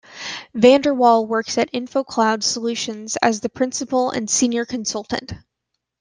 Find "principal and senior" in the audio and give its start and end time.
3.49-4.65